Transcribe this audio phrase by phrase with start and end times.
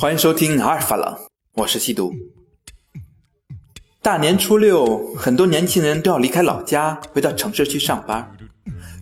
[0.00, 1.18] 欢迎收听阿尔法朗，
[1.54, 2.14] 我是西毒。
[4.00, 8.30] 大年初六，很多年轻人都要离开老家，回到城市去上班。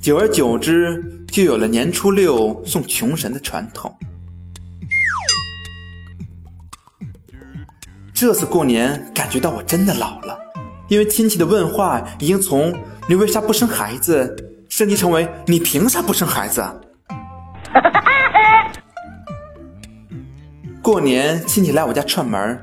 [0.00, 3.94] 久而久之，就有了年初六送穷神的传统。
[8.14, 10.38] 这次过年，感觉到我真的老了，
[10.88, 12.74] 因为亲戚的问话已经从
[13.06, 14.34] “你为啥不生孩子”
[14.70, 16.64] 升级成为“你凭啥不生孩子”。
[20.86, 22.56] 过年亲戚来我家串门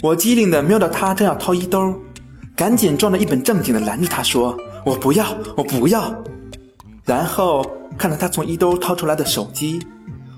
[0.00, 1.92] 我机灵的瞄到他正要掏衣兜，
[2.54, 4.56] 赶紧装着一本正经的拦着他说
[4.86, 6.14] ：“我不要，我不要。”
[7.04, 7.68] 然后
[7.98, 9.84] 看到他从衣兜掏出来的手机，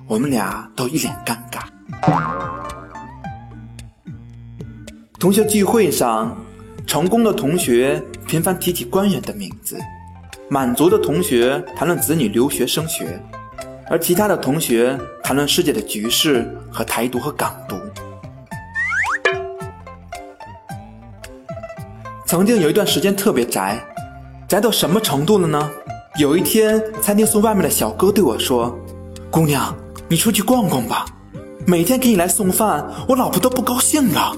[0.08, 1.66] 我们俩都一脸尴尬。
[5.18, 6.34] 同学聚会上，
[6.86, 9.76] 成功的同学频繁提起官员的名字，
[10.48, 13.22] 满足的同学谈论子女留学升学。
[13.88, 17.74] 而其他的同学谈论世界的局势和台独和港独。
[22.24, 23.76] 曾经有一段时间特别宅，
[24.46, 25.68] 宅到什么程度了呢？
[26.16, 28.78] 有一天，餐厅送外卖的小哥对我说
[29.28, 29.74] ：“姑娘，
[30.08, 31.04] 你出去逛逛吧，
[31.66, 34.32] 每天给你来送饭，我老婆都不高兴了。”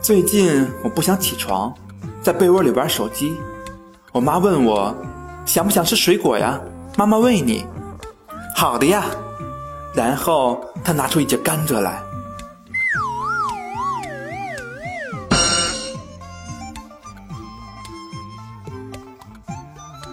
[0.00, 1.74] 最近我不想起床，
[2.22, 3.36] 在被窝里玩手机，
[4.12, 4.96] 我妈问我。
[5.44, 6.58] 想不想吃水果呀？
[6.96, 7.66] 妈妈喂你。
[8.54, 9.04] 好的呀。
[9.94, 12.02] 然后他拿出一节甘蔗来。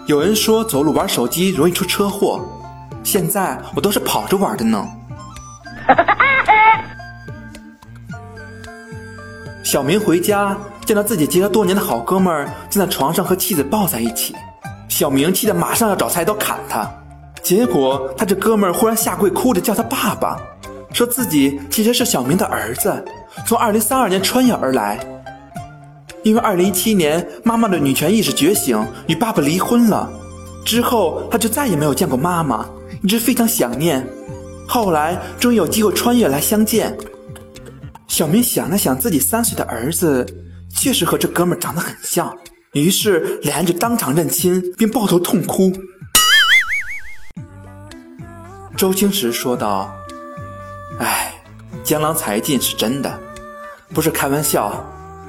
[0.06, 2.40] 有人说走路玩手机容易出车祸，
[3.02, 4.86] 现在我都是跑着玩的呢。
[9.62, 14.34] 小明回家见到自己结了多年的好哥们儿正在床上和妻子抱在一起。
[14.94, 16.88] 小明气得马上要找菜刀砍他，
[17.42, 20.40] 结果他这哥们儿忽然下跪，哭着叫他爸爸，
[20.92, 23.04] 说自己其实是小明的儿子，
[23.44, 25.04] 从二零三二年穿越而来。
[26.22, 30.08] 因为二零一七年妈妈的女权意识觉醒，与爸爸离婚了，
[30.64, 32.64] 之后他就再也没有见过妈妈，
[33.02, 34.06] 一直非常想念。
[34.68, 36.96] 后来终于有机会穿越来相见。
[38.06, 40.24] 小明想了想，自己三岁的儿子
[40.72, 42.32] 确实和这哥们儿长得很像。
[42.74, 45.72] 于是两人就当场认亲，并抱头痛哭。
[48.76, 49.94] 周星驰说道
[50.98, 51.32] ：“哎，
[51.84, 53.20] 江郎才尽是真的，
[53.94, 54.84] 不是开玩笑，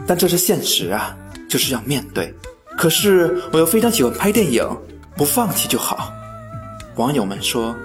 [0.07, 1.15] 但这是现实啊，
[1.47, 2.33] 就是要面对。
[2.75, 4.67] 可是我又非常喜欢拍电影，
[5.15, 6.11] 不放弃就好。”
[6.97, 7.75] 网友们说：“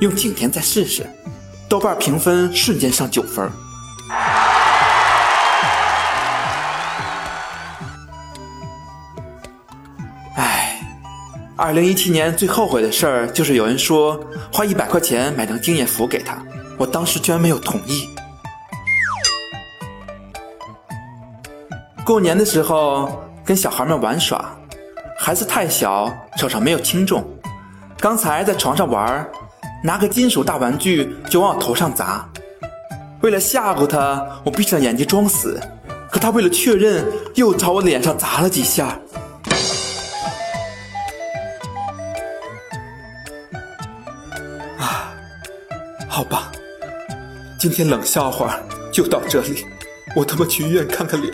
[0.00, 1.04] 用景甜再试试。”
[1.68, 3.50] 豆瓣评分瞬间上九分。
[11.60, 14.18] 二零一七年最后悔的事儿就是有人说
[14.52, 16.40] 花一百块钱买张经验符给他，
[16.76, 18.08] 我当时居然没有同意。
[22.04, 23.10] 过年的时候
[23.44, 24.56] 跟小孩们玩耍，
[25.18, 27.28] 孩子太小，手上没有轻重。
[27.98, 29.28] 刚才在床上玩，
[29.82, 32.24] 拿个金属大玩具就往我头上砸。
[33.20, 35.60] 为了吓唬他，我闭上眼睛装死，
[36.08, 37.04] 可他为了确认，
[37.34, 38.96] 又朝我脸上砸了几下。
[46.18, 46.50] 好吧，
[47.60, 48.58] 今天冷笑话
[48.92, 49.64] 就到这里，
[50.16, 51.32] 我他妈去医院看看脸。